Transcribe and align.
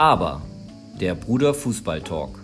Aber 0.00 0.40
der 0.98 1.14
Bruder 1.14 1.52
Fußball 1.52 2.00
Talk. 2.00 2.40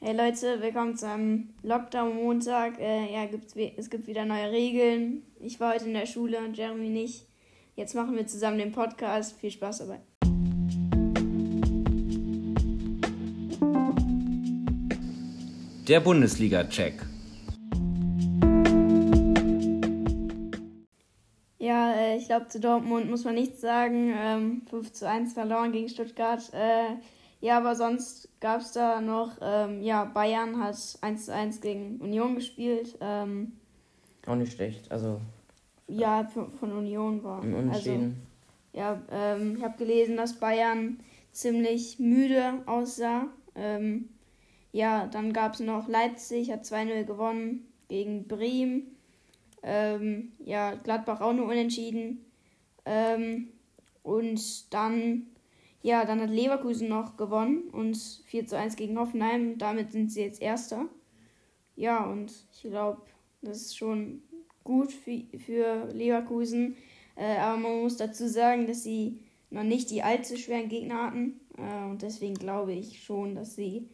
Hey 0.00 0.16
Leute, 0.16 0.62
willkommen 0.62 0.96
zu 0.96 1.06
einem 1.06 1.50
Lockdown-Montag. 1.62 2.80
Äh, 2.80 3.12
ja, 3.12 3.28
es 3.76 3.90
gibt 3.90 4.06
wieder 4.06 4.24
neue 4.24 4.50
Regeln. 4.50 5.24
Ich 5.40 5.60
war 5.60 5.74
heute 5.74 5.84
in 5.84 5.92
der 5.92 6.06
Schule, 6.06 6.38
Jeremy 6.54 6.88
nicht. 6.88 7.26
Jetzt 7.76 7.94
machen 7.94 8.16
wir 8.16 8.26
zusammen 8.26 8.56
den 8.56 8.72
Podcast. 8.72 9.38
Viel 9.38 9.50
Spaß 9.50 9.80
dabei. 9.80 10.00
Der 15.86 16.00
Bundesliga-Check. 16.00 16.94
Ich 22.24 22.28
glaube, 22.28 22.48
zu 22.48 22.58
Dortmund 22.58 23.10
muss 23.10 23.24
man 23.24 23.34
nichts 23.34 23.60
sagen. 23.60 24.14
Ähm, 24.16 24.62
5 24.70 24.94
zu 24.94 25.06
1 25.06 25.34
verloren 25.34 25.72
gegen 25.72 25.90
Stuttgart. 25.90 26.40
Äh, 26.54 26.96
ja, 27.42 27.58
aber 27.58 27.76
sonst 27.76 28.30
gab 28.40 28.62
es 28.62 28.72
da 28.72 29.02
noch, 29.02 29.32
ähm, 29.42 29.82
ja, 29.82 30.06
Bayern 30.06 30.58
hat 30.58 30.74
1 31.02 31.26
zu 31.26 31.34
1 31.34 31.60
gegen 31.60 32.00
Union 32.00 32.34
gespielt. 32.34 32.96
Ähm, 33.02 33.52
Auch 34.26 34.36
nicht 34.36 34.54
schlecht, 34.54 34.90
also. 34.90 35.20
Ja, 35.86 36.24
von 36.24 36.72
Union 36.72 37.22
war. 37.22 37.44
Im 37.44 37.54
Unentschieden. 37.54 38.22
Also, 38.72 38.80
ja, 38.80 39.02
ähm, 39.10 39.56
ich 39.58 39.62
habe 39.62 39.76
gelesen, 39.76 40.16
dass 40.16 40.40
Bayern 40.40 41.00
ziemlich 41.30 41.98
müde 41.98 42.62
aussah. 42.64 43.26
Ähm, 43.54 44.08
ja, 44.72 45.08
dann 45.08 45.34
gab 45.34 45.52
es 45.52 45.60
noch 45.60 45.88
Leipzig, 45.88 46.50
hat 46.50 46.64
2-0 46.64 47.04
gewonnen 47.04 47.68
gegen 47.88 48.26
Bremen. 48.26 48.93
Ähm, 49.66 50.32
ja, 50.38 50.74
Gladbach 50.74 51.22
auch 51.22 51.32
nur 51.32 51.46
unentschieden. 51.46 52.24
Ähm, 52.84 53.48
und 54.02 54.72
dann, 54.72 55.26
ja, 55.82 56.04
dann 56.04 56.20
hat 56.20 56.28
Leverkusen 56.28 56.88
noch 56.88 57.16
gewonnen 57.16 57.70
und 57.70 57.96
4 58.26 58.46
zu 58.46 58.58
1 58.58 58.76
gegen 58.76 58.98
Hoffenheim. 58.98 59.56
Damit 59.56 59.90
sind 59.92 60.12
sie 60.12 60.20
jetzt 60.20 60.42
Erster. 60.42 60.86
Ja, 61.76 62.04
und 62.04 62.30
ich 62.52 62.62
glaube, 62.62 63.02
das 63.40 63.56
ist 63.62 63.76
schon 63.76 64.22
gut 64.62 64.92
für, 64.92 65.22
für 65.38 65.88
Leverkusen. 65.92 66.76
Äh, 67.16 67.38
aber 67.38 67.56
man 67.56 67.80
muss 67.80 67.96
dazu 67.96 68.28
sagen, 68.28 68.66
dass 68.66 68.82
sie 68.82 69.20
noch 69.50 69.62
nicht 69.62 69.90
die 69.90 70.02
allzu 70.02 70.36
schweren 70.36 70.68
Gegner 70.68 71.06
hatten. 71.06 71.40
Äh, 71.56 71.90
und 71.90 72.02
deswegen 72.02 72.34
glaube 72.34 72.72
ich 72.74 73.02
schon, 73.02 73.34
dass 73.34 73.54
sie 73.54 73.88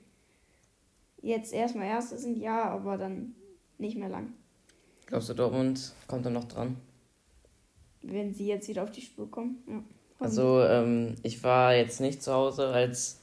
jetzt 1.22 1.52
erstmal 1.52 1.86
Erste 1.86 2.18
sind, 2.18 2.38
ja, 2.38 2.64
aber 2.64 2.96
dann 2.96 3.36
nicht 3.78 3.96
mehr 3.96 4.08
lang. 4.08 4.32
Glaubst 5.10 5.28
du, 5.28 5.34
Dortmund 5.34 5.92
kommt 6.06 6.24
dann 6.24 6.32
noch 6.32 6.44
dran? 6.44 6.76
Wenn 8.02 8.32
sie 8.32 8.46
jetzt 8.46 8.68
wieder 8.68 8.84
auf 8.84 8.92
die 8.92 9.02
Spur 9.02 9.30
kommen, 9.30 9.58
ja. 9.68 9.82
Also, 10.20 10.62
ähm, 10.62 11.16
ich 11.22 11.42
war 11.42 11.74
jetzt 11.74 12.00
nicht 12.00 12.22
zu 12.22 12.32
Hause, 12.32 12.68
als 12.68 13.20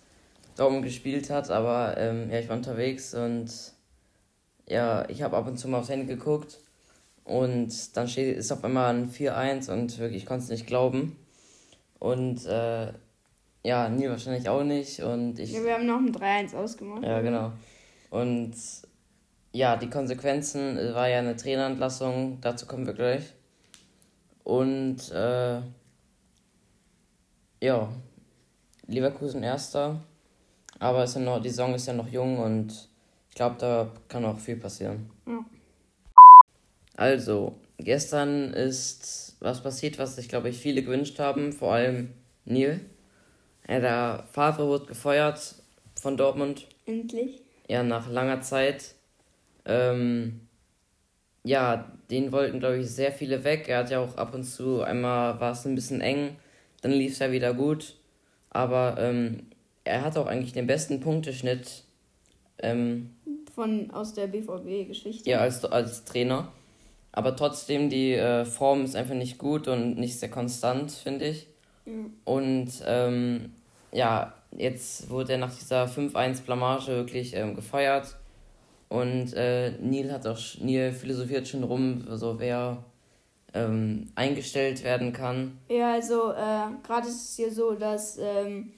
Dortmund 0.56 0.84
gespielt 0.84 1.30
hat, 1.30 1.50
aber 1.50 1.96
ähm, 1.98 2.30
ja, 2.32 2.40
ich 2.40 2.50
war 2.50 2.58
unterwegs 2.58 3.14
und 3.14 3.52
ja, 4.68 5.08
ich 5.08 5.22
habe 5.22 5.38
ab 5.38 5.48
und 5.48 5.58
zu 5.58 5.68
mal 5.68 5.80
aufs 5.80 5.90
Handy 5.90 6.08
geguckt 6.08 6.60
und 7.24 7.96
dann 7.96 8.08
steht, 8.08 8.36
ist 8.36 8.52
auf 8.52 8.64
einmal 8.64 8.94
ein 8.94 9.12
4-1 9.12 9.72
und 9.72 9.98
wirklich, 10.00 10.24
ich 10.24 10.28
konnte 10.28 10.44
es 10.44 10.50
nicht 10.50 10.68
glauben. 10.68 11.16
Und 12.00 12.46
äh, 12.46 12.92
ja, 13.64 13.90
nie 13.90 14.10
wahrscheinlich 14.10 14.50
auch 14.50 14.64
nicht. 14.64 15.02
Und 15.02 15.40
ich, 15.40 15.52
ja, 15.52 15.64
wir 15.64 15.74
haben 15.74 15.86
noch 15.86 15.98
ein 15.98 16.14
3-1 16.14 16.56
ausgemacht. 16.56 17.04
Ja, 17.04 17.22
genau. 17.22 17.52
Und 18.10 18.54
ja, 19.58 19.76
die 19.76 19.90
Konsequenzen 19.90 20.78
war 20.94 21.10
ja 21.10 21.18
eine 21.18 21.36
Trainerentlassung, 21.36 22.40
dazu 22.42 22.68
kommen 22.68 22.86
wir 22.86 22.94
gleich. 22.94 23.34
Und 24.44 25.12
äh, 25.12 25.62
ja, 27.62 27.92
Leverkusen 28.86 29.42
erster, 29.42 30.04
aber 30.78 31.04
ist 31.04 31.16
ja 31.16 31.22
noch, 31.22 31.42
die 31.42 31.50
Saison 31.50 31.74
ist 31.74 31.88
ja 31.88 31.94
noch 31.94 32.08
jung 32.08 32.38
und 32.38 32.90
ich 33.30 33.36
glaube, 33.36 33.56
da 33.58 33.92
kann 34.08 34.26
auch 34.26 34.38
viel 34.38 34.58
passieren. 34.58 35.10
Ja. 35.26 35.44
Also, 36.96 37.56
gestern 37.78 38.54
ist 38.54 39.38
was 39.40 39.62
passiert, 39.62 39.98
was 39.98 40.16
sich, 40.16 40.30
glaube 40.30 40.50
ich, 40.50 40.60
viele 40.60 40.84
gewünscht 40.84 41.20
haben, 41.20 41.52
vor 41.52 41.74
allem 41.74 42.14
Neil. 42.46 42.80
Ja, 43.68 43.80
der 43.80 44.24
Favre 44.32 44.68
wurde 44.68 44.86
gefeuert 44.86 45.56
von 46.00 46.16
Dortmund. 46.16 46.68
Endlich. 46.86 47.42
Ja, 47.68 47.84
nach 47.84 48.10
langer 48.10 48.42
Zeit. 48.42 48.96
Ähm, 49.68 50.42
ja, 51.44 51.92
den 52.10 52.32
wollten, 52.32 52.60
glaube 52.60 52.78
ich, 52.80 52.90
sehr 52.90 53.12
viele 53.12 53.44
weg. 53.44 53.68
Er 53.68 53.80
hat 53.80 53.90
ja 53.90 54.00
auch 54.00 54.18
ab 54.18 54.34
und 54.34 54.44
zu 54.44 54.82
einmal 54.82 55.40
war 55.40 55.52
es 55.52 55.66
ein 55.66 55.76
bisschen 55.76 56.02
eng, 56.02 56.36
dann 56.82 56.92
lief 56.92 57.14
es 57.14 57.20
ja 57.20 57.32
wieder 57.32 57.54
gut. 57.54 57.96
Aber 58.50 58.96
ähm, 59.00 59.48
er 59.84 60.04
hat 60.04 60.18
auch 60.18 60.28
eigentlich 60.28 60.54
den 60.54 60.68
besten 60.68 61.00
Punkteschnitt. 61.00 61.84
Ähm, 62.60 63.12
Von 63.54 63.92
aus 63.92 64.14
der 64.14 64.28
BVB-Geschichte. 64.28 65.30
Ja, 65.30 65.40
als, 65.40 65.64
als 65.66 66.06
Trainer. 66.06 66.52
Aber 67.12 67.36
trotzdem, 67.36 67.90
die 67.90 68.14
äh, 68.14 68.46
Form 68.46 68.84
ist 68.84 68.96
einfach 68.96 69.16
nicht 69.16 69.38
gut 69.38 69.68
und 69.68 69.98
nicht 69.98 70.20
sehr 70.20 70.30
konstant, 70.30 70.92
finde 70.92 71.26
ich. 71.26 71.48
Ja. 71.86 71.94
Und 72.26 72.72
ähm, 72.86 73.54
ja, 73.92 74.34
jetzt 74.56 75.10
wurde 75.10 75.34
er 75.34 75.38
nach 75.40 75.56
dieser 75.56 75.86
5-1-Blamage 75.86 76.88
wirklich 76.88 77.36
ähm, 77.36 77.56
gefeuert. 77.56 78.18
Und 78.90 79.34
äh, 79.34 79.72
Neil 79.82 80.12
hat 80.12 80.26
auch, 80.28 80.40
Neil 80.60 80.94
philosophiert 80.94 81.48
schon 81.48 81.64
rum, 81.64 82.06
so 82.12 82.40
wer 82.40 82.84
ähm, 83.54 84.08
eingestellt 84.16 84.84
werden 84.84 85.14
kann. 85.14 85.58
Ja, 85.70 85.94
also 85.94 86.32
äh, 86.32 86.70
gerade 86.84 87.08
ist 87.08 87.30
es 87.30 87.36
hier 87.36 87.52
so, 87.52 87.74
dass 87.74 88.18
ähm, 88.18 88.72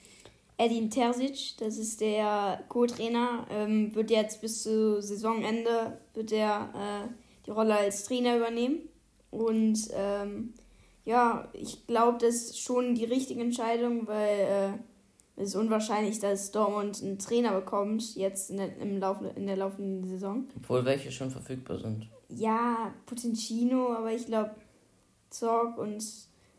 Edin 0.58 0.90
Terzic, 0.90 1.58
das 1.60 1.78
ist 1.78 2.02
der 2.02 2.64
Co-Trainer, 2.68 3.48
ähm, 3.50 3.94
wird 3.96 4.12
jetzt 4.12 4.42
bis 4.42 4.64
zu 4.64 5.02
Saisonende 5.02 6.00
wird 6.14 6.32
er 6.32 6.70
äh, 6.76 7.08
die 7.46 7.52
Rolle 7.52 7.78
als 7.78 8.04
Trainer 8.06 8.38
übernehmen. 8.38 8.80
Und 9.32 9.80
ähm, 9.94 10.54
ja, 11.06 11.48
ich 11.54 11.88
glaube, 11.88 12.18
das 12.20 12.36
ist 12.36 12.60
schon 12.60 12.96
die 12.96 13.06
richtige 13.06 13.42
Entscheidung, 13.42 14.08
weil 14.08 14.40
äh, 14.40 14.70
es 15.40 15.50
ist 15.50 15.56
unwahrscheinlich, 15.56 16.20
dass 16.20 16.52
Dortmund 16.52 17.02
einen 17.02 17.18
Trainer 17.18 17.54
bekommt, 17.54 18.16
jetzt 18.16 18.50
in 18.50 18.58
der, 18.58 18.78
im 18.78 19.00
Lauf, 19.00 19.18
in 19.36 19.48
der 19.48 19.56
laufenden 19.56 20.06
Saison. 20.08 20.48
Obwohl 20.58 20.84
welche 20.86 21.12
schon 21.12 21.32
verfügbar 21.32 21.80
sind. 21.80 22.10
Ja, 22.28 22.94
Potencino, 23.06 23.94
aber 23.94 24.12
ich 24.12 24.26
glaube, 24.26 24.52
Zorg 25.30 25.78
und 25.78 26.04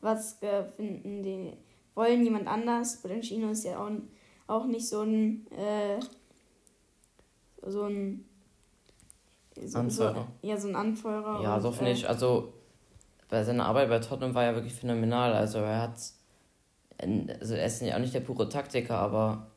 äh, 0.03 0.65
finden 0.77 1.23
die, 1.23 1.53
wollen 1.95 2.25
jemand 2.25 2.49
anders. 2.49 3.03
Potencino 3.03 3.51
ist 3.51 3.65
ja 3.65 3.79
auch, 3.79 3.91
auch 4.47 4.65
nicht 4.65 4.89
so 4.89 5.03
ein, 5.03 5.47
äh, 5.53 6.01
so 7.63 7.83
ein 7.83 8.25
so, 9.63 9.79
Anführer. 9.79 10.29
So, 10.41 10.49
ja, 10.49 10.57
so 10.57 10.69
ein 10.69 10.77
Anführer. 10.77 11.43
Ja, 11.43 11.61
so 11.61 11.71
finde 11.71 11.91
äh, 11.91 11.95
ich, 11.95 12.09
also 12.09 12.55
bei 13.29 13.45
seiner 13.45 13.67
Arbeit 13.67 13.89
bei 13.89 13.99
Tottenham 13.99 14.35
war 14.35 14.45
ja 14.45 14.55
wirklich 14.55 14.75
phänomenal. 14.75 15.35
Also 15.35 15.59
er 15.59 15.83
hat, 15.83 15.99
also 17.41 17.55
er 17.55 17.67
ist 17.67 17.83
ja 17.83 17.95
auch 17.95 18.01
nicht 18.01 18.15
der 18.15 18.21
pure 18.21 18.49
Taktiker, 18.49 18.97
aber 18.99 19.51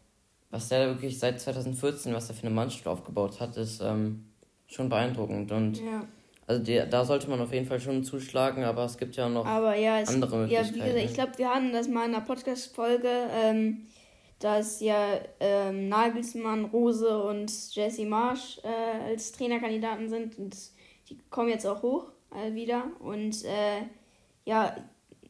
was 0.50 0.70
der 0.70 0.88
wirklich 0.88 1.18
seit 1.18 1.42
2014, 1.42 2.14
was 2.14 2.30
er 2.30 2.36
für 2.36 2.46
eine 2.46 2.56
Mannschaft 2.56 2.88
aufgebaut 2.88 3.40
hat, 3.40 3.58
ist 3.58 3.81
ähm, 3.81 4.26
schon 4.68 4.88
beeindruckend. 4.88 5.52
Und 5.52 5.80
ja. 5.80 6.06
also 6.46 6.64
die, 6.64 6.81
da 6.90 7.06
sollte 7.06 7.30
man 7.30 7.42
auf 7.42 7.52
jeden 7.52 7.66
Fall 7.66 7.80
schon 7.80 8.04
zuschlagen, 8.04 8.64
aber 8.64 8.86
es 8.86 8.98
gibt 8.98 9.16
ja 9.16 9.28
noch 9.30 9.46
aber 9.46 9.76
ja, 9.76 10.00
es, 10.00 10.09
andere 10.09 10.38
Möglichkeiten. 10.38 10.78
Ja, 10.78 10.86
wie 10.86 10.90
gesagt, 10.90 11.06
ich 11.06 11.14
glaube, 11.14 11.38
wir 11.38 11.50
hatten 11.50 11.74
das 11.74 11.88
mal 11.88 12.08
in 12.08 12.14
einer 12.14 12.24
Podcast-Folge, 12.24 13.09
ähm, 13.31 13.88
dass 14.40 14.80
ja 14.80 15.20
ähm, 15.40 15.90
Nagelsmann, 15.90 16.66
Rose 16.66 17.24
und 17.24 17.52
Jesse 17.74 18.06
Marsch 18.06 18.60
äh, 18.64 19.10
als 19.10 19.31
Trainerkandidaten 19.31 20.08
sind 20.10 20.38
und 20.38 20.56
die 21.10 21.18
kommen 21.30 21.50
jetzt 21.50 21.66
auch 21.66 21.81
hoch 21.81 22.12
äh, 22.36 22.54
wieder. 22.54 22.84
Und 23.00 23.44
äh, 23.46 23.84
ja, 24.46 24.75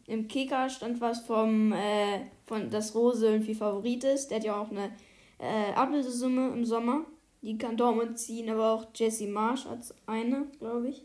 im 0.08 0.28
Kicker 0.28 0.70
stand 0.70 1.00
was 1.02 1.22
vom, 1.22 1.72
äh, 1.72 2.22
von, 2.46 2.70
dass 2.70 2.96
Rose 2.96 3.28
irgendwie 3.28 3.56
Favorit 3.56 4.04
ist. 4.04 4.30
Der 4.30 4.38
hat 4.38 4.46
ja 4.46 4.62
auch 4.62 4.70
eine 4.70 4.92
äh, 5.40 5.74
Ablösesumme 5.74 6.50
im 6.50 6.66
Sommer. 6.66 7.06
Die 7.42 7.58
kann 7.58 7.78
Dortmund 7.78 8.18
ziehen, 8.18 8.50
aber 8.50 8.74
auch 8.74 8.88
Jesse 8.94 9.28
Marsch 9.28 9.66
als 9.66 9.94
eine, 10.06 10.46
glaube 10.60 10.90
ich. 10.90 11.04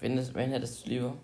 Wen, 0.00 0.16
ist, 0.16 0.34
wen 0.34 0.50
hättest 0.50 0.84
du 0.84 0.90
lieber? 0.90 1.14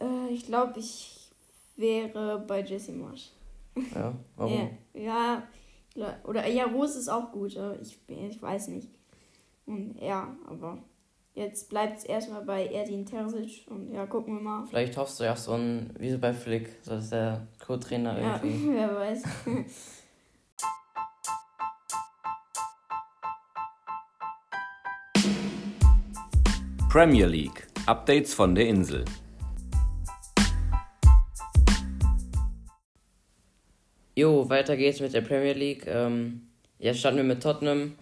Äh, 0.00 0.32
ich 0.32 0.46
glaube, 0.46 0.78
ich 0.78 1.30
wäre 1.76 2.38
bei 2.46 2.62
Jesse 2.62 2.92
Marsch. 2.92 3.30
Ja, 3.94 4.14
warum? 4.36 4.70
Ja, 4.92 5.42
ja, 5.94 6.18
oder 6.24 6.46
ja, 6.46 6.64
Rose 6.64 6.98
ist 6.98 7.08
auch 7.08 7.30
gut, 7.30 7.56
ich, 7.80 7.98
ich 8.08 8.42
weiß 8.42 8.68
nicht. 8.68 8.88
Und 9.66 9.96
ja, 10.00 10.36
aber 10.46 10.78
jetzt 11.34 11.68
bleibt 11.68 11.98
es 11.98 12.04
erstmal 12.04 12.42
bei 12.44 12.66
Erdin 12.66 13.04
Terzic 13.04 13.66
und 13.68 13.92
ja, 13.92 14.06
gucken 14.06 14.36
wir 14.36 14.40
mal. 14.40 14.64
Vielleicht 14.66 14.96
hoffst 14.96 15.20
du 15.20 15.24
ja 15.24 15.36
so 15.36 15.52
ein, 15.52 15.90
wie 15.98 16.10
so 16.10 16.18
bei 16.18 16.32
Flick, 16.32 16.70
so 16.82 16.92
dass 16.92 17.10
der 17.10 17.46
Co-Trainer 17.64 18.18
ja, 18.20 18.40
irgendwie. 18.42 18.68
wer 18.74 18.94
weiß. 18.94 19.22
Premier 26.88 27.26
League. 27.26 27.66
Updates 27.86 28.32
von 28.32 28.54
der 28.54 28.68
Insel. 28.68 29.04
Jo, 34.16 34.48
weiter 34.48 34.76
geht's 34.76 35.00
mit 35.00 35.12
der 35.12 35.22
Premier 35.22 35.54
League. 35.54 35.88
Ähm, 35.88 36.46
ja, 36.78 36.94
starten 36.94 37.16
wir 37.16 37.24
mit 37.24 37.42
Tottenham. 37.42 37.96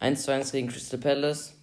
1 0.00 0.24
zu 0.24 0.32
1 0.32 0.50
gegen 0.50 0.66
Crystal 0.66 0.98
Palace. 0.98 1.53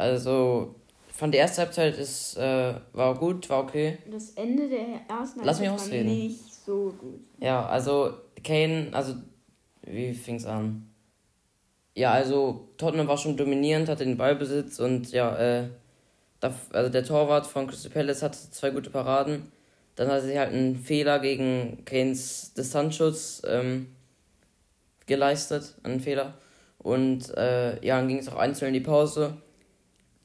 Also, 0.00 0.74
fand 1.08 1.34
die 1.34 1.38
erste 1.38 1.62
Halbzeit 1.62 1.98
ist, 1.98 2.36
äh, 2.38 2.74
war 2.94 3.14
gut, 3.16 3.48
war 3.50 3.62
okay. 3.62 3.98
Das 4.10 4.30
Ende 4.30 4.68
der 4.68 5.02
ersten 5.08 5.44
Lass 5.44 5.60
mich 5.60 5.68
Halbzeit 5.68 5.88
ausreden. 5.88 6.08
war 6.08 6.14
nicht 6.14 6.54
so 6.64 6.94
gut. 6.98 7.20
Ja, 7.38 7.66
also 7.66 8.14
Kane, 8.42 8.88
also 8.92 9.14
wie 9.82 10.14
fing's 10.14 10.46
an? 10.46 10.90
Ja, 11.94 12.12
also 12.12 12.68
Tottenham 12.78 13.08
war 13.08 13.18
schon 13.18 13.36
dominierend, 13.36 13.88
hatte 13.88 14.04
den 14.04 14.16
Ballbesitz 14.16 14.78
und 14.78 15.12
ja, 15.12 15.36
äh, 15.36 15.68
da, 16.40 16.54
also 16.72 16.90
der 16.90 17.04
Torwart 17.04 17.46
von 17.46 17.66
Crystal 17.66 17.90
Palace 17.92 18.22
hatte 18.22 18.38
zwei 18.50 18.70
gute 18.70 18.88
Paraden. 18.88 19.52
Dann 19.96 20.08
hatte 20.08 20.24
sie 20.26 20.38
halt 20.38 20.54
einen 20.54 20.76
Fehler 20.76 21.18
gegen 21.18 21.84
Kanes 21.84 22.54
Distanzschutz 22.54 23.42
ähm, 23.46 23.88
geleistet, 25.06 25.74
einen 25.82 26.00
Fehler. 26.00 26.38
Und 26.78 27.36
äh, 27.36 27.84
ja, 27.84 27.98
dann 27.98 28.08
ging 28.08 28.16
es 28.18 28.28
auch 28.28 28.38
einzeln 28.38 28.68
in 28.68 28.74
die 28.74 28.80
Pause. 28.80 29.36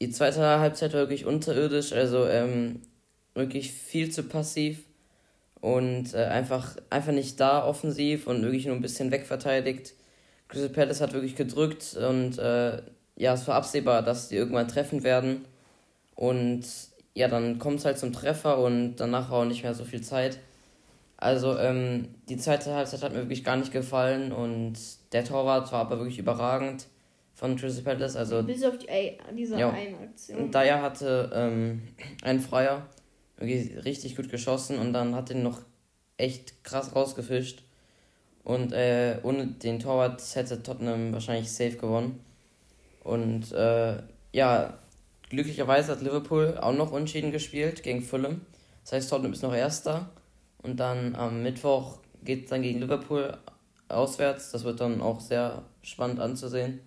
Die 0.00 0.10
zweite 0.10 0.40
Halbzeit 0.40 0.92
war 0.92 1.00
wirklich 1.00 1.24
unterirdisch, 1.24 1.92
also 1.92 2.26
ähm, 2.26 2.82
wirklich 3.34 3.72
viel 3.72 4.10
zu 4.10 4.24
passiv 4.24 4.80
und 5.60 6.12
äh, 6.14 6.24
einfach, 6.24 6.76
einfach 6.90 7.12
nicht 7.12 7.40
da 7.40 7.64
offensiv 7.64 8.26
und 8.26 8.42
wirklich 8.42 8.66
nur 8.66 8.76
ein 8.76 8.82
bisschen 8.82 9.10
wegverteidigt. 9.10 9.94
Crystal 10.48 10.70
Palace 10.70 11.00
hat 11.00 11.14
wirklich 11.14 11.34
gedrückt 11.34 11.96
und 11.96 12.38
äh, 12.38 12.82
ja, 13.16 13.32
es 13.34 13.48
war 13.48 13.54
absehbar, 13.56 14.02
dass 14.02 14.28
die 14.28 14.36
irgendwann 14.36 14.68
treffen 14.68 15.02
werden. 15.02 15.46
Und 16.14 16.64
ja, 17.14 17.28
dann 17.28 17.58
kommt 17.58 17.78
es 17.78 17.84
halt 17.86 17.98
zum 17.98 18.12
Treffer 18.12 18.58
und 18.58 18.96
danach 18.96 19.30
auch 19.30 19.44
nicht 19.46 19.62
mehr 19.62 19.74
so 19.74 19.84
viel 19.84 20.02
Zeit. 20.02 20.38
Also 21.16 21.58
ähm, 21.58 22.08
die 22.28 22.36
zweite 22.36 22.74
Halbzeit 22.74 23.02
hat 23.02 23.12
mir 23.12 23.20
wirklich 23.20 23.44
gar 23.44 23.56
nicht 23.56 23.72
gefallen 23.72 24.32
und 24.32 24.74
der 25.12 25.24
Torwart 25.24 25.72
war 25.72 25.80
aber 25.80 25.98
wirklich 25.98 26.18
überragend 26.18 26.86
von 27.36 27.54
Crystal 27.54 27.84
Palace. 27.84 28.16
Also 28.16 28.42
Bis 28.42 28.64
auf 28.64 28.78
die, 28.78 28.88
ey, 28.88 29.18
diese 29.36 29.58
Ja. 29.58 29.70
eine 29.70 29.98
Aktion. 29.98 30.38
und 30.38 30.54
Dyer 30.54 30.82
hatte 30.82 31.30
ähm, 31.32 31.82
einen 32.22 32.40
Freier, 32.40 32.86
richtig 33.40 34.16
gut 34.16 34.30
geschossen 34.30 34.78
und 34.78 34.92
dann 34.94 35.14
hat 35.14 35.30
ihn 35.30 35.42
noch 35.42 35.60
echt 36.16 36.64
krass 36.64 36.96
rausgefischt. 36.96 37.62
Und 38.42 38.72
äh, 38.72 39.18
ohne 39.22 39.48
den 39.48 39.80
Torwart 39.80 40.22
hätte 40.34 40.62
Tottenham 40.62 41.12
wahrscheinlich 41.12 41.52
safe 41.52 41.76
gewonnen. 41.76 42.20
Und 43.04 43.52
äh, 43.52 43.96
ja, 44.32 44.78
glücklicherweise 45.28 45.92
hat 45.92 46.00
Liverpool 46.00 46.56
auch 46.58 46.72
noch 46.72 46.92
unschieden 46.92 47.32
gespielt 47.32 47.82
gegen 47.82 48.02
Fulham. 48.02 48.40
Das 48.82 48.92
heißt, 48.92 49.10
Tottenham 49.10 49.32
ist 49.32 49.42
noch 49.42 49.54
Erster. 49.54 50.08
Und 50.62 50.80
dann 50.80 51.14
am 51.16 51.42
Mittwoch 51.42 51.98
geht 52.24 52.44
es 52.44 52.50
dann 52.50 52.62
gegen 52.62 52.80
Liverpool 52.80 53.36
auswärts. 53.88 54.52
Das 54.52 54.64
wird 54.64 54.80
dann 54.80 55.02
auch 55.02 55.20
sehr 55.20 55.64
spannend 55.82 56.20
anzusehen. 56.20 56.80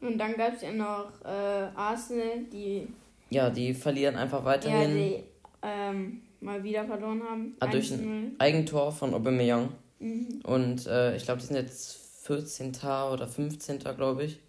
Und 0.00 0.18
dann 0.18 0.34
gab 0.36 0.54
es 0.54 0.62
ja 0.62 0.72
noch 0.72 1.10
äh, 1.24 1.28
Arsenal, 1.74 2.44
die, 2.52 2.88
Ja, 3.30 3.50
die 3.50 3.74
verlieren 3.74 4.16
einfach 4.16 4.40
ja, 4.40 4.44
weiterhin. 4.44 4.94
die 4.94 5.24
ähm, 5.62 6.22
mal 6.40 6.62
wieder 6.62 6.84
verloren 6.86 7.22
haben. 7.22 7.56
Ah, 7.60 7.66
durch 7.66 7.90
1-0. 7.92 8.30
Eigentor 8.38 8.92
von 8.92 9.12
Aubameyang. 9.14 9.68
Mhm. 9.98 10.40
Und 10.44 10.86
äh, 10.86 11.16
ich 11.16 11.24
glaube, 11.24 11.40
die 11.40 11.46
sind 11.46 11.56
jetzt 11.56 11.98
14. 12.26 12.72
oder 13.12 13.26
15. 13.28 13.78
glaube 13.80 14.24
ich. 14.24 14.40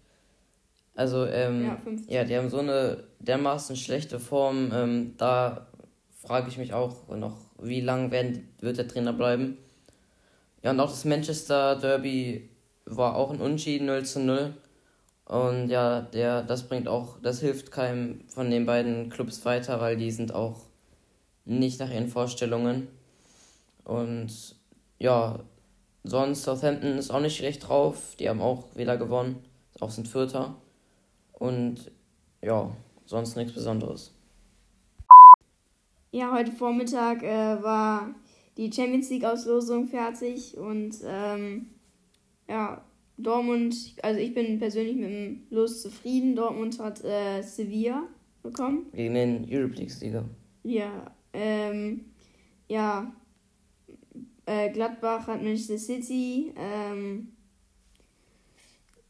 Also, 0.94 1.26
ähm, 1.26 1.64
Ja, 1.66 1.76
15. 1.76 2.14
ja, 2.14 2.24
die 2.24 2.36
haben 2.36 2.50
so 2.50 2.58
eine 2.58 3.04
dermaßen 3.20 3.76
schlechte 3.76 4.18
Form. 4.20 4.70
Ähm, 4.74 5.14
da 5.18 5.66
frage 6.22 6.48
ich 6.48 6.58
mich 6.58 6.72
auch 6.72 7.08
noch, 7.08 7.36
wie 7.60 7.80
lang 7.80 8.10
werden, 8.10 8.48
wird 8.60 8.78
der 8.78 8.88
Trainer 8.88 9.12
bleiben. 9.12 9.58
Ja, 10.62 10.70
und 10.70 10.80
auch 10.80 10.90
das 10.90 11.04
Manchester 11.04 11.76
Derby 11.76 12.48
war 12.84 13.16
auch 13.16 13.30
ein 13.32 13.40
Unschieden 13.40 13.86
0 13.86 14.04
zu 14.04 14.20
0. 14.20 14.54
Und 15.32 15.70
ja, 15.70 16.02
der, 16.02 16.42
das 16.42 16.68
bringt 16.68 16.88
auch, 16.88 17.18
das 17.22 17.40
hilft 17.40 17.72
keinem 17.72 18.20
von 18.28 18.50
den 18.50 18.66
beiden 18.66 19.08
Clubs 19.08 19.42
weiter, 19.46 19.80
weil 19.80 19.96
die 19.96 20.10
sind 20.10 20.34
auch 20.34 20.60
nicht 21.46 21.80
nach 21.80 21.90
ihren 21.90 22.08
Vorstellungen. 22.08 22.88
Und 23.82 24.56
ja, 24.98 25.38
sonst 26.04 26.42
Southampton 26.42 26.98
ist 26.98 27.10
auch 27.10 27.20
nicht 27.20 27.34
schlecht 27.34 27.66
drauf. 27.66 28.14
Die 28.16 28.28
haben 28.28 28.42
auch 28.42 28.76
wieder 28.76 28.98
gewonnen. 28.98 29.42
Auch 29.80 29.88
sind 29.88 30.06
Vierter. 30.06 30.54
Und 31.32 31.90
ja, 32.42 32.70
sonst 33.06 33.34
nichts 33.34 33.54
Besonderes. 33.54 34.12
Ja, 36.10 36.30
heute 36.34 36.52
Vormittag 36.52 37.22
äh, 37.22 37.62
war 37.62 38.14
die 38.58 38.70
Champions 38.70 39.08
League 39.08 39.24
Auslosung 39.24 39.86
fertig 39.88 40.58
und 40.58 40.96
ähm, 41.06 41.70
ja, 42.50 42.84
Dortmund, 43.22 43.96
also 44.02 44.20
ich 44.20 44.34
bin 44.34 44.58
persönlich 44.58 44.96
mit 44.96 45.10
dem 45.10 45.42
Los 45.50 45.82
zufrieden. 45.82 46.36
Dortmund 46.36 46.78
hat 46.78 47.02
äh, 47.04 47.42
Sevilla 47.42 48.04
bekommen. 48.42 48.86
Gegen 48.92 49.14
den 49.14 49.46
Europe 49.50 49.74
League-Sieger. 49.74 50.24
Ja, 50.64 51.14
ähm, 51.32 52.04
ja, 52.68 53.12
äh, 54.46 54.70
Gladbach 54.70 55.26
hat 55.26 55.42
Manchester 55.42 55.78
City, 55.78 56.52
ähm, 56.56 57.28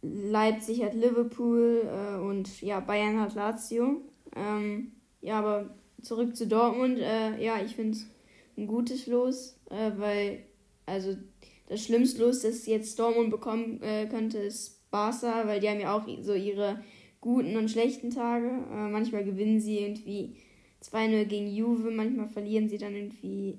Leipzig 0.03 0.83
hat 0.83 0.95
Liverpool 0.95 1.83
äh, 1.87 2.19
und 2.19 2.61
ja, 2.61 2.81
Bayern 2.81 3.21
hat 3.21 3.35
Lazio. 3.35 4.03
Ähm, 4.35 4.93
ja, 5.21 5.39
aber 5.39 5.71
zurück 6.03 6.37
zu 6.37 6.47
Dortmund, 6.47 6.99
äh, 6.99 7.43
ja, 7.43 7.63
ich 7.63 7.77
finde 7.77 7.93
es 7.93 8.07
ein 8.57 8.67
gutes 8.67 9.07
Los, 9.07 9.57
äh, 9.71 9.93
weil, 9.97 10.45
also 10.87 11.17
das 11.73 11.85
schlimmste 11.85 12.23
Los, 12.23 12.41
das 12.43 12.67
jetzt 12.67 12.99
Dortmund 12.99 13.31
bekommen 13.31 13.83
äh, 13.83 14.07
könnte, 14.07 14.37
ist 14.37 14.91
Barca, 14.91 15.47
weil 15.47 15.59
die 15.59 15.71
haben 15.71 15.81
ja 15.81 15.97
auch 15.97 16.07
so 16.21 16.35
ihre 16.35 16.83
guten 17.23 17.57
und 17.57 17.71
schlechten 17.71 18.11
Tage. 18.11 18.47
Äh, 18.47 18.91
manchmal 18.91 19.25
gewinnen 19.25 19.59
sie 19.59 19.79
irgendwie 19.79 20.37
2-0 20.83 21.25
gegen 21.25 21.49
Juve, 21.49 21.91
manchmal 21.91 22.29
verlieren 22.29 22.69
sie 22.69 22.77
dann 22.77 22.95
irgendwie 22.95 23.59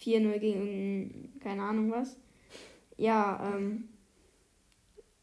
4-0 0.00 0.38
gegen 0.38 1.32
keine 1.40 1.62
Ahnung 1.62 1.90
was. 1.90 2.16
Ja, 2.96 3.52
ähm, 3.52 3.88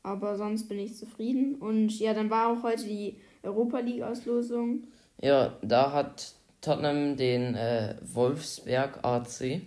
aber 0.04 0.36
sonst 0.36 0.68
bin 0.68 0.80
ich 0.80 0.98
zufrieden. 0.98 1.56
Und 1.56 1.98
ja, 1.98 2.14
dann 2.14 2.30
war 2.30 2.50
auch 2.52 2.64
heute 2.64 2.84
die 2.84 3.22
Europa 3.42 3.80
League 3.80 4.04
Auslosung. 4.04 4.84
Ja, 5.22 5.58
da 5.62 5.94
hat 5.94 6.34
Tottenham 6.60 7.16
den 7.16 7.56
äh, 7.56 7.96
Wolfsberg 8.02 9.00
AC 9.06 9.62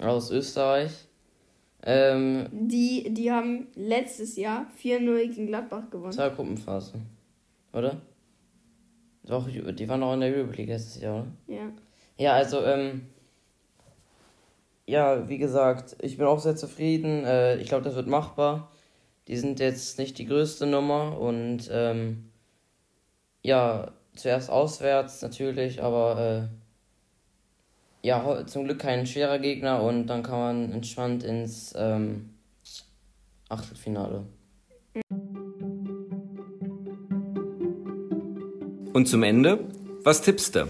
aus 0.00 0.30
Österreich. 0.30 1.08
Ähm, 1.84 2.46
Die, 2.52 3.12
die 3.12 3.30
haben 3.32 3.66
letztes 3.74 4.36
Jahr 4.36 4.66
4-0 4.80 5.28
gegen 5.28 5.46
Gladbach 5.48 5.90
gewonnen. 5.90 6.12
zur 6.12 6.30
Gruppenphase. 6.30 6.94
Oder? 7.72 8.00
Doch, 9.24 9.48
die 9.48 9.88
waren 9.88 10.02
auch 10.02 10.14
in 10.14 10.20
der 10.20 10.34
Europe 10.34 10.56
League 10.56 10.68
letztes 10.68 11.00
Jahr, 11.02 11.22
oder? 11.22 11.26
Ja. 11.48 11.72
Ja, 12.18 12.32
also, 12.34 12.62
ähm, 12.64 13.06
ja, 14.86 15.28
wie 15.28 15.38
gesagt, 15.38 15.96
ich 16.02 16.18
bin 16.18 16.26
auch 16.26 16.38
sehr 16.40 16.56
zufrieden. 16.56 17.24
Äh, 17.24 17.56
ich 17.56 17.68
glaube, 17.68 17.84
das 17.84 17.94
wird 17.94 18.06
machbar. 18.08 18.70
Die 19.28 19.36
sind 19.36 19.60
jetzt 19.60 19.98
nicht 19.98 20.18
die 20.18 20.26
größte 20.26 20.66
Nummer 20.66 21.18
und 21.18 21.68
ähm, 21.72 22.30
ja, 23.42 23.92
zuerst 24.14 24.50
auswärts 24.50 25.22
natürlich, 25.22 25.82
aber 25.82 26.48
äh, 26.50 26.61
ja, 28.02 28.44
zum 28.46 28.64
Glück 28.64 28.80
kein 28.80 29.06
schwerer 29.06 29.38
Gegner 29.38 29.82
und 29.82 30.08
dann 30.08 30.22
kann 30.22 30.38
man 30.38 30.72
entspannt 30.72 31.22
ins 31.22 31.72
ähm, 31.76 32.30
Achtelfinale. 33.48 34.26
Und 38.92 39.08
zum 39.08 39.22
Ende, 39.22 39.68
was 40.02 40.20
tippst 40.20 40.56
du? 40.56 40.68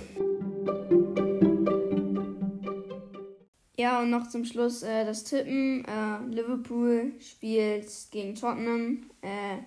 Ja, 3.76 4.00
und 4.00 4.10
noch 4.10 4.28
zum 4.28 4.44
Schluss 4.44 4.82
äh, 4.82 5.04
das 5.04 5.24
Tippen. 5.24 5.84
Äh, 5.86 6.32
Liverpool 6.32 7.12
spielt 7.18 7.88
gegen 8.12 8.34
Tottenham. 8.34 9.10
Äh, 9.22 9.58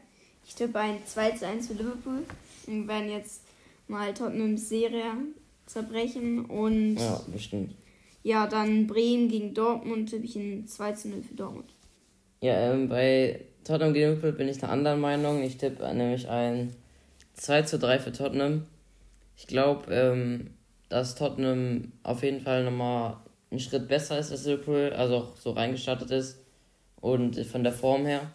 ich 0.46 0.56
tippe 0.56 0.80
ein 0.80 1.00
2 1.04 1.32
zu 1.32 1.48
1 1.48 1.68
für 1.68 1.74
Liverpool. 1.74 2.24
Wir 2.66 2.88
werden 2.88 3.10
jetzt 3.10 3.44
mal 3.88 4.14
Tottenhams 4.14 4.70
Serie 4.70 5.12
zerbrechen. 5.66 6.46
Und 6.46 6.98
Ja, 6.98 7.22
bestimmt. 7.32 7.76
ja, 8.24 8.48
dann 8.48 8.88
Bremen 8.88 9.28
gegen 9.30 9.54
Dortmund 9.54 10.10
tippe 10.10 10.26
ich 10.26 10.36
ein 10.36 10.68
2 10.68 10.92
zu 10.94 11.10
0 11.10 11.24
für 11.24 11.36
Dortmund. 11.36 11.74
Ja, 12.42 12.72
ähm, 12.72 12.90
bei 12.90 13.42
Tottenham 13.64 13.94
gegen 13.94 14.10
Liverpool 14.12 14.34
bin 14.34 14.48
ich 14.48 14.62
einer 14.64 14.72
anderen 14.72 15.00
Meinung. 15.02 15.42
Ich 15.44 15.58
tippe 15.58 15.84
nämlich 15.94 16.30
ein 16.30 16.76
2 17.34 17.64
zu 17.64 17.80
3 17.80 18.00
für 18.00 18.12
Tottenham. 18.12 18.66
Ich 19.38 19.48
glaube, 19.48 19.94
ähm, 19.94 20.52
dass 20.90 21.16
Tottenham 21.16 21.92
auf 22.04 22.24
jeden 22.24 22.42
Fall 22.42 22.64
nochmal 22.64 23.18
einen 23.52 23.60
Schritt 23.60 23.88
besser 23.88 24.20
ist 24.20 24.32
als 24.32 24.46
Liverpool, 24.46 24.94
also 24.96 25.16
auch 25.18 25.38
so 25.38 25.52
reingestartet 25.52 26.12
ist 26.12 26.40
und 27.02 27.38
von 27.46 27.64
der 27.64 27.74
Form 27.74 28.06
her. 28.06 28.32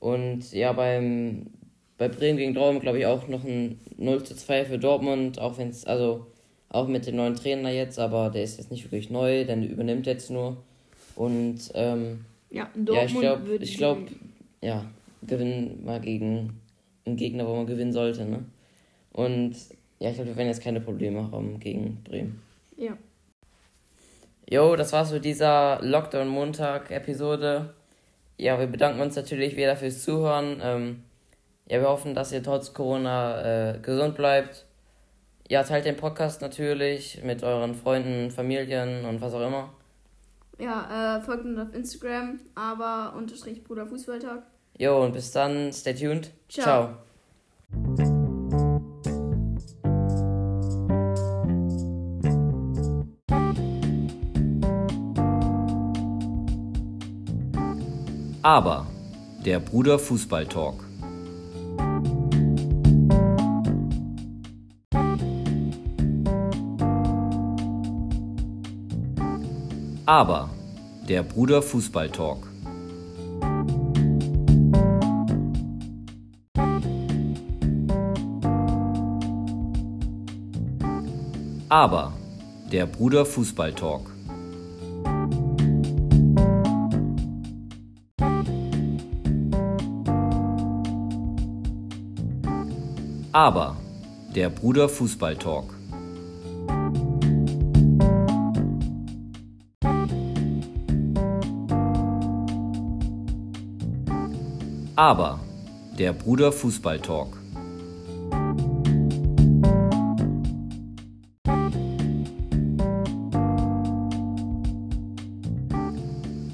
Und 0.00 0.52
ja, 0.52 0.72
beim, 0.72 1.46
bei 1.96 2.08
Bremen 2.08 2.38
gegen 2.38 2.54
Dortmund 2.54 2.82
glaube 2.82 2.98
ich 2.98 3.06
auch 3.06 3.26
noch 3.28 3.44
ein 3.44 3.80
0 3.96 4.24
zu 4.24 4.34
2 4.36 4.64
für 4.64 4.78
Dortmund, 4.78 5.38
auch 5.38 5.56
wenn 5.58 5.68
es, 5.70 5.86
also 5.86 6.26
auch 6.74 6.88
mit 6.88 7.06
dem 7.06 7.16
neuen 7.16 7.36
Trainer 7.36 7.70
jetzt, 7.70 7.98
aber 7.98 8.30
der 8.30 8.42
ist 8.42 8.58
jetzt 8.58 8.70
nicht 8.70 8.84
wirklich 8.84 9.08
neu, 9.08 9.44
denn 9.44 9.62
der 9.62 9.70
übernimmt 9.70 10.06
jetzt 10.06 10.30
nur. 10.30 10.56
Und 11.14 11.70
ähm, 11.74 12.24
Ja, 12.50 12.68
ja, 12.74 13.04
ich 13.04 13.14
glaube, 13.18 13.56
ich 13.56 13.76
glaube, 13.76 14.02
ja, 14.60 14.84
gewinnen 15.22 15.84
mal 15.84 16.00
gegen 16.00 16.60
einen 17.06 17.16
Gegner, 17.16 17.46
wo 17.46 17.54
man 17.54 17.66
gewinnen 17.66 17.92
sollte, 17.92 18.24
ne? 18.24 18.44
Und 19.12 19.54
ja, 20.00 20.10
ich 20.10 20.16
glaube, 20.16 20.30
wir 20.30 20.36
werden 20.36 20.48
jetzt 20.48 20.62
keine 20.62 20.80
Probleme 20.80 21.30
haben 21.30 21.60
gegen 21.60 22.02
Bremen. 22.02 22.42
Ja. 22.76 22.96
Jo, 24.50 24.74
das 24.74 24.92
war's 24.92 25.12
mit 25.12 25.24
dieser 25.24 25.78
Lockdown-Montag-Episode. 25.80 27.72
Ja, 28.36 28.58
wir 28.58 28.66
bedanken 28.66 29.00
uns 29.00 29.14
natürlich 29.14 29.56
wieder 29.56 29.76
fürs 29.76 30.02
Zuhören. 30.02 30.60
Ähm, 30.60 31.02
ja, 31.68 31.80
wir 31.80 31.88
hoffen, 31.88 32.14
dass 32.14 32.32
ihr 32.32 32.42
trotz 32.42 32.74
Corona 32.74 33.74
äh, 33.74 33.78
gesund 33.78 34.16
bleibt. 34.16 34.66
Ja, 35.48 35.62
teilt 35.62 35.84
den 35.84 35.96
Podcast 35.96 36.40
natürlich 36.40 37.22
mit 37.22 37.42
euren 37.42 37.74
Freunden, 37.74 38.30
Familien 38.30 39.04
und 39.04 39.20
was 39.20 39.34
auch 39.34 39.46
immer. 39.46 39.74
Ja, 40.58 41.18
äh, 41.18 41.20
folgt 41.20 41.44
uns 41.44 41.58
auf 41.58 41.74
Instagram, 41.74 42.40
aber 42.54 43.14
unterstrich 43.16 43.62
Bruder 43.62 43.86
Fußballtag. 43.86 44.42
Jo, 44.78 45.04
und 45.04 45.12
bis 45.12 45.32
dann, 45.32 45.72
stay 45.72 45.94
tuned. 45.94 46.30
Ciao. 46.48 46.64
Ciao. 46.64 46.98
Aber 58.42 58.86
der 59.44 59.58
Bruder 59.58 59.98
Fußball 59.98 60.46
Talk. 60.46 60.84
Aber 70.06 70.50
der 71.08 71.22
Bruder 71.22 71.62
Fußball 71.62 72.10
Talk. 72.10 72.46
Aber 81.70 82.12
der 82.70 82.84
Bruder 82.84 83.24
Fußball 83.24 83.72
Talk. 83.72 84.10
Aber 93.32 93.76
der 94.34 94.50
Bruder 94.50 94.90
Fußball 94.90 95.36
Talk. 95.36 95.74
Aber 104.96 105.40
der 105.98 106.12
Bruder 106.12 106.52
Fußball 106.52 107.00
Talk. 107.00 107.36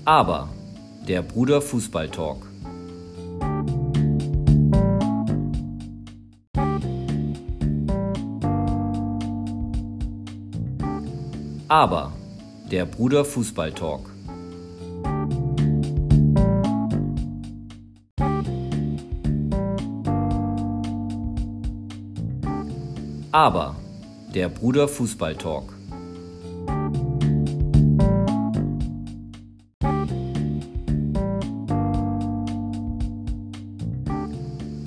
Aber 0.06 0.48
der 1.06 1.20
Bruder 1.20 1.60
Fußball 1.60 2.08
Talk. 2.08 2.46
Aber 11.68 12.12
der 12.70 12.86
Bruder 12.86 13.26
Fußball 13.26 13.72
Talk. 13.72 14.10
Aber 23.32 23.76
der 24.34 24.48
Bruder 24.48 24.88
Fußball 24.88 25.36
Talk. 25.36 25.72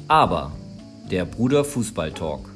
Aber 0.09 0.51
der 1.09 1.23
Bruder 1.23 1.63
Fußball 1.63 2.11
Talk. 2.11 2.49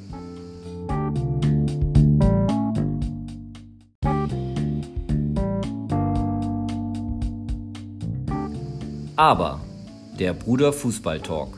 Aber 9.16 9.60
der 10.18 10.34
Bruder 10.34 10.74
Fußball 10.74 11.20
Talk. 11.20 11.57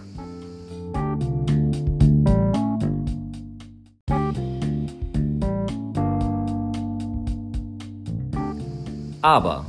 Aber 9.23 9.67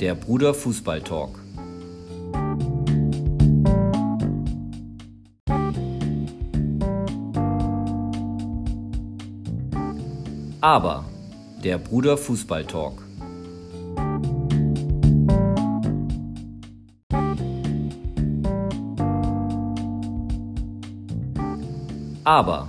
der 0.00 0.14
Bruder 0.14 0.54
Fußball 0.54 1.02
Talk. 1.02 1.38
Aber 10.62 11.04
der 11.62 11.76
Bruder 11.76 12.16
Fußball 12.16 12.64
Talk. 12.64 13.02
Aber 22.24 22.68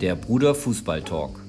der 0.00 0.16
Bruder 0.16 0.56
Fußball 0.56 1.02
Talk. 1.02 1.40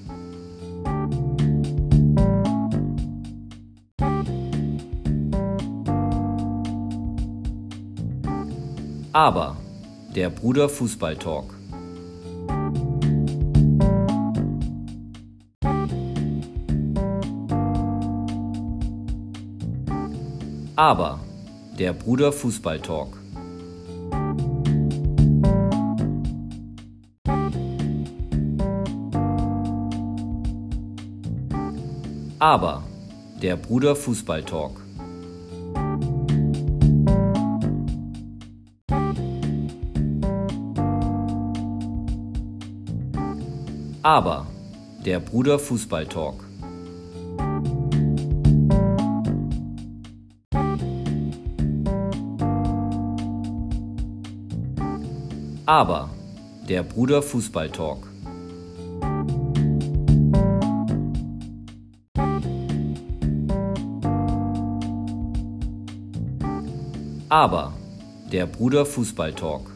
Aber 9.13 9.57
der 10.15 10.29
Bruder 10.29 10.69
Fußball 10.69 11.17
Talk. 11.17 11.53
Aber 20.77 21.19
der 21.77 21.91
Bruder 21.91 22.31
Fußball 22.31 22.79
Talk. 22.79 23.17
Aber 32.39 32.83
der 33.41 33.57
Bruder 33.57 33.95
Fußball 33.97 34.43
Talk. 34.43 34.80
Aber 44.03 44.47
der 45.05 45.19
Bruder 45.19 45.59
Fußball 45.59 46.07
Talk. 46.07 46.43
Aber 55.67 56.09
der 56.67 56.81
Bruder 56.81 57.21
Fußball 57.21 57.69
Talk. 57.69 58.07
Aber 67.29 67.73
der 68.31 68.47
Bruder 68.47 68.83
Fußball 68.87 69.33
Talk. 69.33 69.70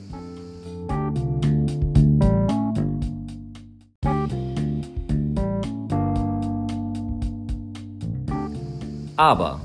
Aber 9.17 9.61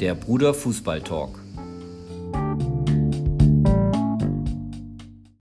der 0.00 0.14
Bruder 0.14 0.54
Fußball 0.54 1.02
Talk. 1.02 1.45